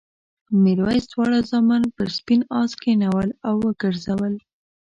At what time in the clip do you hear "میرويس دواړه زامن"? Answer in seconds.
0.61-1.83